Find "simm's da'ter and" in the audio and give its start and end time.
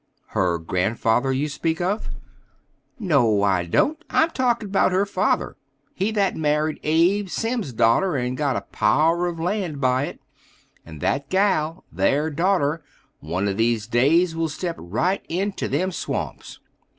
7.29-8.35